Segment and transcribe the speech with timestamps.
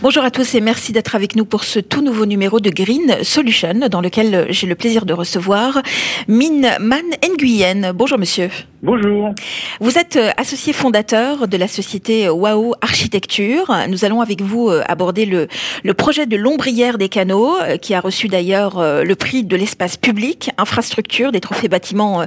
[0.00, 3.16] Bonjour à tous et merci d'être avec nous pour ce tout nouveau numéro de Green
[3.24, 5.82] Solution dans lequel j'ai le plaisir de recevoir
[6.28, 7.92] Min Man Nguyen.
[7.92, 8.48] Bonjour monsieur.
[8.80, 9.34] Bonjour.
[9.80, 13.74] Vous êtes euh, associé fondateur de la société Wow Architecture.
[13.88, 15.48] Nous allons avec vous euh, aborder le,
[15.82, 19.96] le projet de l'ombrière des canaux euh, qui a reçu d'ailleurs le prix de l'espace
[19.96, 22.24] public, infrastructure des trophées bâtiments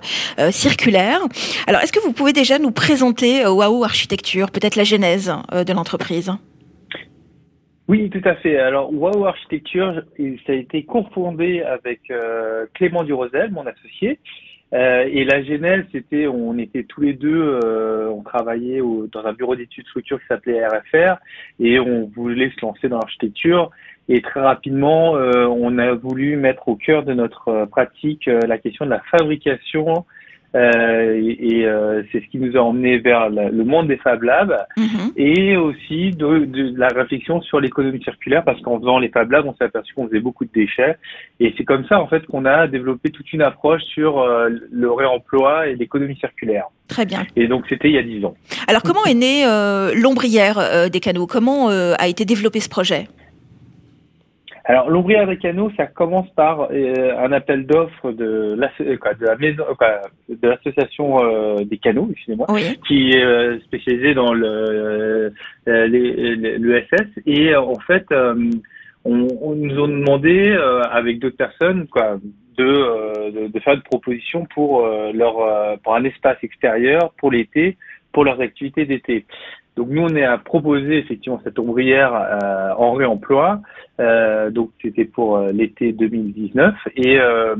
[0.52, 1.22] circulaires.
[1.68, 6.34] Alors est-ce que vous pouvez déjà nous présenter Wow Architecture, peut-être la genèse de l'entreprise?
[7.92, 8.58] Oui, tout à fait.
[8.58, 10.02] Alors, Wow Architecture,
[10.48, 14.18] ça a été confondé avec euh, Clément Durosel, mon associé.
[14.74, 19.34] Euh, et la genèse, c'était, on était tous les deux, euh, on travaillait dans un
[19.34, 21.18] bureau d'études structure qui s'appelait RFR,
[21.60, 23.72] et on voulait se lancer dans l'architecture.
[24.08, 28.92] Et très rapidement, on a voulu mettre au cœur de notre pratique la question de
[28.92, 30.06] la fabrication
[30.54, 34.66] euh, et, euh, c'est ce qui nous a emmené vers le monde des Fab Labs
[34.76, 35.12] mhm.
[35.16, 39.46] et aussi de, de, la réflexion sur l'économie circulaire parce qu'en faisant les Fab Labs,
[39.48, 40.98] on s'est aperçu qu'on faisait beaucoup de déchets
[41.40, 44.92] et c'est comme ça en fait qu'on a développé toute une approche sur euh, le
[44.92, 46.66] réemploi et l'économie circulaire.
[46.90, 47.26] Très bien.
[47.38, 48.36] Et donc c'était il y a dix ans.
[48.68, 51.28] Alors comment est née euh, l'ombrière des canaux?
[51.28, 53.08] Comment a été développé ce projet?
[54.66, 59.26] Alors, l'ombrière des canaux, ça commence par euh, un appel d'offres de, la, euh, de
[59.26, 59.64] la maison,
[60.30, 62.46] de l'association euh, des canaux, excusez-moi,
[62.88, 65.34] qui est spécialisée dans le
[65.66, 67.08] l'ESS.
[67.26, 68.06] Et en fait,
[69.04, 70.56] on, on, nous a demandé
[70.92, 72.20] avec d'autres personnes, quoi,
[72.58, 77.78] de, de, de, faire une proposition pour leur pour un espace extérieur pour l'été,
[78.12, 79.26] pour leurs activités d'été.
[79.78, 83.62] Donc nous, on est à proposer effectivement cette ombrière euh, en réemploi.
[84.00, 87.56] Euh, donc c'était pour euh, l'été 2019 et, euh,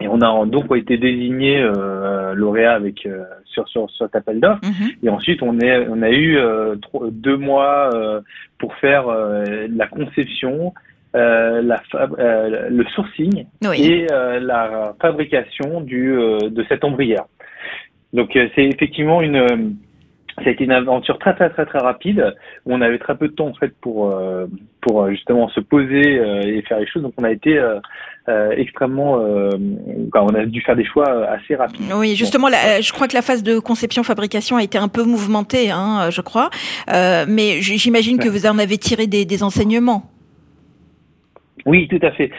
[0.00, 3.08] et on a donc été désigné euh, lauréat avec
[3.44, 4.60] sur sur sur cet appel d'offres.
[5.02, 6.38] Et ensuite, on est on a eu
[7.10, 7.90] deux mois
[8.58, 10.74] pour faire la conception.
[11.14, 11.80] la
[12.70, 13.46] le sourcing
[13.76, 14.06] et
[14.40, 17.24] la fabrication du de cette ombrière.
[18.14, 19.76] Donc c'est effectivement une
[20.36, 22.34] ça a été une aventure très très très très rapide
[22.66, 24.46] où on avait très peu de temps en fait pour euh,
[24.80, 27.60] pour euh, justement se poser euh, et faire les choses donc on a été
[28.56, 31.82] extrêmement on a dû faire des choix assez rapides.
[31.94, 35.70] Oui, justement je crois que la phase de conception fabrication a été un peu mouvementée
[35.70, 36.50] hein, je crois
[36.88, 40.13] mais j'imagine que vous en avez tiré des, des enseignements.
[41.66, 42.30] Oui, tout à fait.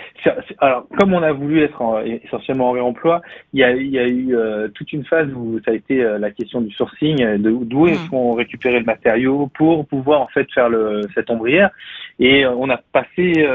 [0.59, 1.81] Alors, comme on a voulu être
[2.23, 3.21] essentiellement en réemploi,
[3.53, 6.03] il y a, il y a eu euh, toute une phase où ça a été
[6.03, 8.09] euh, la question du sourcing, euh, d'où est-ce mmh.
[8.09, 11.71] qu'on récupérait le matériau pour pouvoir en fait faire le, cette ombrière.
[12.19, 13.45] Et on a passé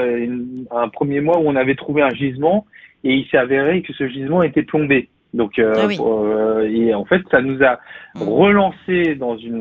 [0.71, 2.67] un premier mois où on avait trouvé un gisement
[3.05, 5.09] et il s'est avéré que ce gisement était plombé.
[5.33, 7.79] Donc, euh, ah euh, et en fait, ça nous a
[8.17, 8.23] mmh.
[8.23, 9.61] relancé dans une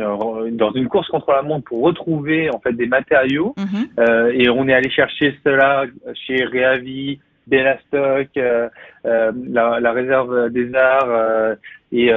[0.53, 3.53] dans une course contre la montre pour retrouver en fait des matériaux.
[3.57, 3.99] Mmh.
[3.99, 5.85] Euh, et on est allé chercher cela
[6.25, 8.69] chez Reavi, Bellastock, euh,
[9.05, 11.55] euh, la, la, réserve des arts
[11.91, 12.11] et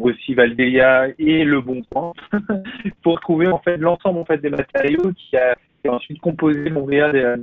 [0.00, 2.12] aussi Valdelia et Le Bon Coin
[3.02, 7.12] pour trouver en fait l'ensemble en fait des matériaux qui a et ensuite composer l'ouvrière
[7.12, 7.34] des,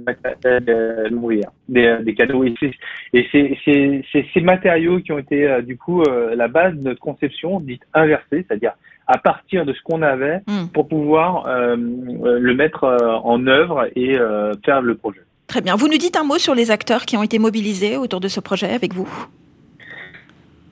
[1.70, 2.44] des, des cadeaux.
[2.44, 2.56] Et
[3.32, 7.60] c'est ces matériaux qui ont été euh, du coup euh, la base de notre conception
[7.60, 8.74] dite inversée, c'est-à-dire
[9.08, 10.68] à partir de ce qu'on avait hmm.
[10.74, 12.86] pour pouvoir euh, le mettre
[13.24, 14.18] en œuvre et
[14.66, 15.22] faire le projet.
[15.48, 15.76] Très bien.
[15.76, 18.40] Vous nous dites un mot sur les acteurs qui ont été mobilisés autour de ce
[18.40, 19.10] projet avec vous?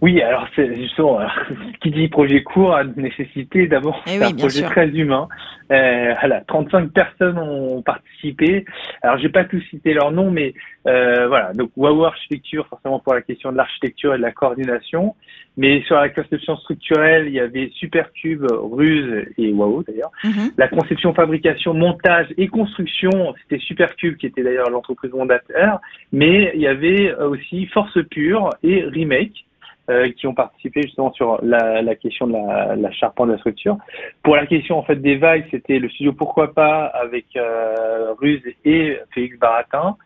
[0.02, 1.20] Oui, alors c'est justement,
[1.82, 5.28] qui dit projet court a nécessité d'abord eh un projet très humain.
[5.72, 8.66] Euh, voilà, 35 personnes ont participé.
[9.02, 10.54] Alors j'ai pas tout cité leur nom, mais
[10.88, 11.54] euh, voilà.
[11.54, 15.16] Donc Wow Architecture, forcément pour la question de l'architecture et de la coordination.
[15.58, 20.12] Mais sur la conception structurelle, il y avait Supercube, Ruse et Wow d'ailleurs.
[20.24, 20.52] Mhm.
[20.58, 25.82] La conception, fabrication, montage et construction, c'était Supercube qui était d'ailleurs l'entreprise fondateur.
[26.12, 29.46] Mais il y avait aussi Force Pure et Remake.
[29.90, 33.40] Euh, qui ont participé justement sur la, la question de la, la, charpente de la
[33.40, 33.76] structure.
[34.22, 38.44] Pour la question en fait des vagues, c'était le studio Pourquoi pas avec euh, Ruse
[38.66, 39.98] et Félix Baratin.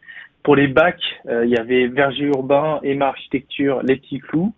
[0.41, 4.53] Pour les bacs, euh, il y avait Verger Urbain, Emma Architecture, Les Petits Clous.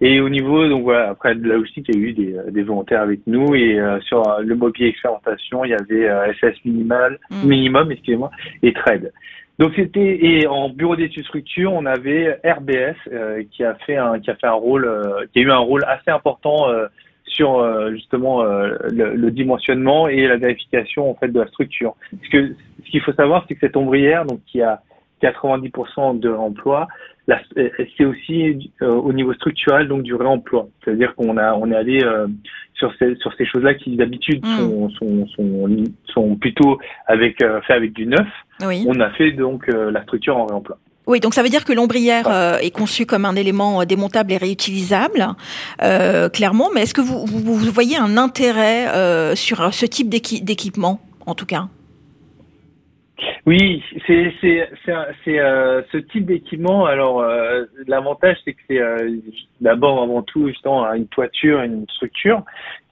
[0.00, 3.02] Et au niveau, donc voilà, après là aussi, il y a eu des, des volontaires
[3.02, 3.54] avec nous.
[3.54, 7.46] Et sur le mobilier expérimentation, il y avait SS Minimal, mm.
[7.46, 8.30] Minimum, excusez-moi,
[8.62, 9.12] et Trade.
[9.60, 14.18] Donc c'était et en bureau d'études structure, on avait RBS euh, qui a fait un
[14.18, 16.86] qui a fait un rôle euh, qui a eu un rôle assez important euh,
[17.26, 17.62] sur
[17.92, 21.94] justement le, le, dimensionnement et la vérification en fait de la structure.
[22.10, 24.82] Parce que ce qu'il faut savoir, c'est que cette ombrière donc qui a
[25.22, 26.88] 90% de l'emploi,
[27.54, 30.66] c'est aussi au niveau structurel donc du réemploi.
[30.82, 32.02] C'est-à-dire qu'on a on est allé
[32.80, 34.58] sur ces sur ces choses-là qui d'habitude mm.
[34.58, 38.26] sont, sont, sont, sont plutôt avec fait avec du neuf.
[38.60, 40.76] On a fait donc la structure en réemploi.
[41.10, 44.32] Oui, donc ça veut dire que l'ombrière euh, est conçue comme un élément euh, démontable
[44.32, 45.26] et réutilisable,
[45.82, 46.68] euh, clairement.
[46.72, 51.46] Mais est-ce que vous, vous, voyez un intérêt euh, sur ce type d'équipement, en tout
[51.46, 51.68] cas?
[53.46, 56.86] Oui, c'est c'est euh, ce type d'équipement.
[56.86, 57.24] Alors
[57.86, 58.80] l'avantage c'est que c'est
[59.60, 62.42] d'abord avant tout justement une toiture, une structure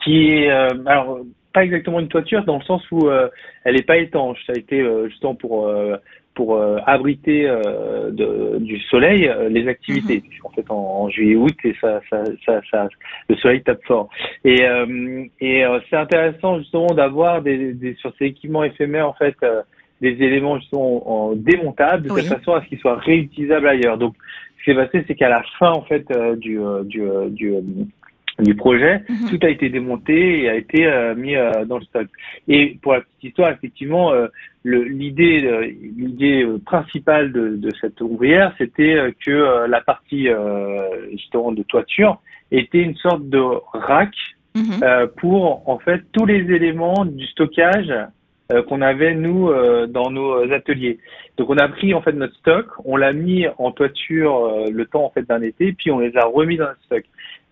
[0.02, 1.20] qui est alors
[1.52, 3.10] pas exactement une toiture dans le sens où
[3.64, 4.38] elle n'est pas étanche.
[4.46, 5.68] Ça a été justement pour
[6.38, 10.18] pour euh, abriter euh, de, du soleil euh, les activités.
[10.18, 10.44] Mhm.
[10.44, 12.88] En fait, en, juillet-août, et ça, ça, ça, ça,
[13.28, 14.08] le soleil tape fort.
[14.44, 14.62] Et,
[15.40, 19.36] et c'est intéressant justement d'avoir des, des, sur ces équipements éphémères en fait
[20.00, 23.98] des éléments justement en, démontables de telle façon à ce qu'ils soient réutilisables ailleurs.
[23.98, 24.14] Donc,
[24.58, 26.06] ce qui s'est passé, c'est qu'à la fin en fait
[26.38, 27.52] du, du, du
[28.40, 29.28] du projet, mhm.
[29.30, 32.06] tout a été démonté et a été euh, mis euh, dans le stock.
[32.46, 34.28] Et pour la petite histoire, effectivement, euh,
[34.64, 40.28] l'idée l'idée principale de, de cette ouvrière, c'était que la partie
[41.12, 43.40] justement de toiture était une sorte de
[43.72, 44.12] rack
[44.54, 45.08] mhm.
[45.16, 47.92] pour en fait tous les éléments du stockage
[48.66, 49.50] qu'on avait nous
[49.88, 50.98] dans nos ateliers.
[51.36, 55.04] Donc on a pris en fait notre stock, on l'a mis en toiture le temps
[55.04, 57.04] en fait d'un été, puis on les a remis dans le stock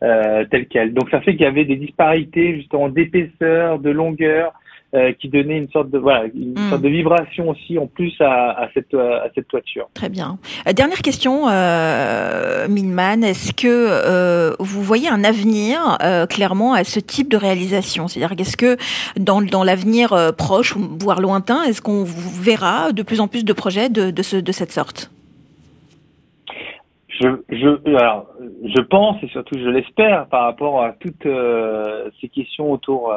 [0.03, 0.93] euh, tel quel.
[0.93, 4.53] Donc ça fait qu'il y avait des disparités justement d'épaisseur, de longueur,
[4.95, 6.71] euh, qui donnaient une sorte de voilà une hmm.
[6.71, 9.89] sorte de vibration aussi en plus à, à, cette à cette toiture.
[9.95, 10.39] Très bien.
[10.69, 16.85] Euh, dernière question, euh, Minman, est-ce que euh, vous voyez un avenir euh, clairement à
[16.85, 18.09] ce type de réalisation?
[18.09, 18.77] C'est-à-dire qu'est-ce que
[19.19, 23.89] dans dans l'avenir proche voire lointain, est-ce qu'on verra de plus en plus de projets
[23.89, 25.11] de de, ce, de cette sorte?
[27.19, 28.27] Je, je, alors,
[28.63, 33.11] je pense et surtout je l'espère par rapport à toutes euh, ces questions autour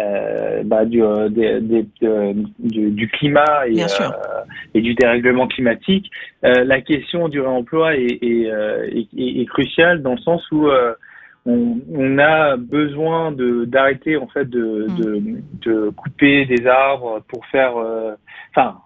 [0.00, 1.86] euh, euh bah, du, euh, des, des,
[2.58, 3.84] du, du, climat et,
[4.74, 6.10] et, du dérèglement climatique.
[6.42, 10.68] la question du réemploi est, est, est, est, cruciale dans le sens où
[11.46, 14.96] on, on, a besoin de d'arrêter en fait de, mm.
[14.96, 15.22] de,
[15.62, 17.74] de, couper des arbres pour faire,
[18.50, 18.78] enfin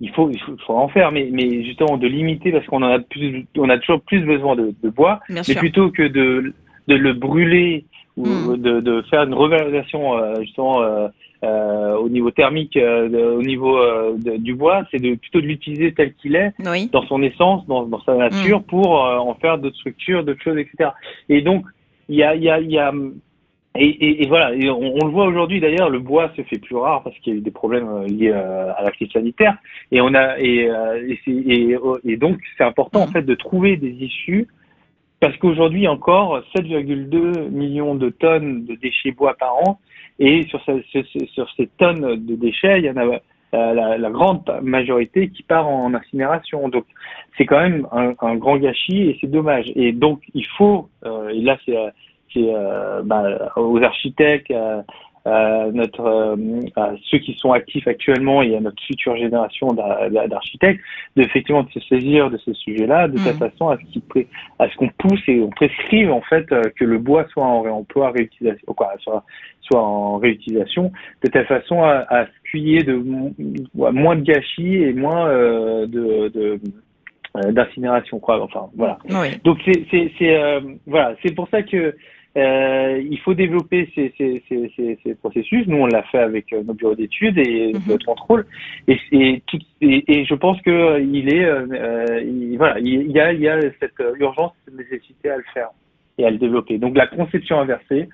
[0.00, 2.98] il faut, il faut, en faire, mais, mais justement de limiter parce qu'on en a
[2.98, 6.52] plus, on a toujours plus besoin de, de bois, mais plutôt que de,
[6.88, 7.86] de le brûler
[8.16, 8.56] ou hmm.
[8.56, 11.08] de, de, faire une revalorisation euh, justement euh,
[11.44, 13.78] euh, au niveau thermique, au niveau
[14.16, 16.52] du bois, c'est de plutôt de l'utiliser tel qu'il est,
[16.92, 18.64] dans son essence, dans, dans sa nature, hmm.
[18.64, 20.90] pour en faire d'autres structures, d'autres choses, etc.
[21.28, 21.64] Et donc
[22.08, 22.92] il y a, il y a, y a
[23.78, 27.16] et, et, voilà, on, le voit aujourd'hui d'ailleurs, le bois se fait plus rare parce
[27.18, 29.56] qu'il y a eu des problèmes euh, liés euh, à la crise sanitaire.
[29.92, 33.12] Et on a et, euh, et, et donc c'est important en mmh.
[33.12, 34.48] fait de trouver des issues
[35.20, 39.80] parce qu'aujourd'hui encore 7,2 millions de tonnes de déchets bois par an
[40.18, 43.20] et sur, sur ces tonnes de déchets, il y en a
[43.52, 46.68] la, la, grande majorité qui part en incinération.
[46.68, 46.84] Donc
[47.36, 49.70] c'est quand même un, un, grand gâchis et c'est dommage.
[49.76, 51.76] Et donc il faut, et là c'est
[52.36, 54.52] euh, bah, aux architectes,
[55.26, 56.38] à, notre,
[56.76, 60.80] à ceux qui sont actifs actuellement et à notre future génération d'architectes,
[61.16, 63.38] de effectivement de se saisir de ces sujets-là, de mmh.
[63.38, 63.78] façon à
[64.68, 68.10] ce qu'on pousse et on prescrive en fait euh, que le bois soit en réemploi,
[68.10, 69.24] réutilisation, quoi, soit,
[69.60, 70.92] soit en réutilisation,
[71.24, 72.94] de telle façon à, à de
[73.74, 76.60] moins de gâchis et moins euh, de, de
[77.50, 78.96] d'incinération quoi enfin voilà
[79.44, 80.38] donc c'est c'est
[80.86, 81.94] voilà c'est pour ça que
[82.36, 85.66] euh, il faut développer ces, ces, ces, ces, processus.
[85.66, 87.80] Nous, on l'a fait avec euh, nos bureaux d'études et mhm.
[87.88, 88.46] notre contrôle.
[88.88, 89.42] Et, et,
[89.80, 93.48] et, je pense que euh, il est, euh, il, voilà, il y a, il y
[93.48, 95.68] a cette urgence, cette nécessité à le faire
[96.18, 96.78] et à le développer.
[96.78, 98.08] Donc la conception inversée.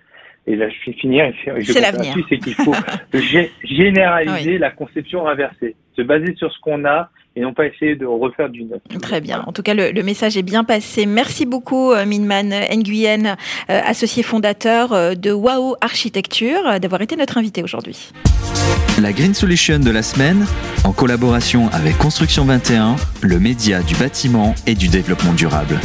[0.47, 1.33] Et là, je vais finir.
[1.45, 2.15] C'est l'avenir.
[2.29, 2.75] C'est qu'il faut
[3.65, 8.05] généraliser la conception inversée, se baser sur ce qu'on a et non pas essayer de
[8.07, 8.81] refaire du neuf.
[9.01, 9.43] Très bien.
[9.47, 11.07] En tout cas, le, message est bien passé.
[11.07, 13.37] Merci beaucoup, euh, Minman Nguyen,
[13.71, 18.13] euh, associé fondateur euh, de Wow Architecture, d'avoir été notre invité aujourd'hui.
[19.01, 20.45] La Green Solution de la semaine,
[20.85, 25.79] en collaboration avec Construction 21, le média du bâtiment et du développement durable.